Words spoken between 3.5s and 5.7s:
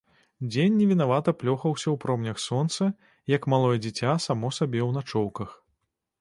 малое дзіця само сабе ў начоўках.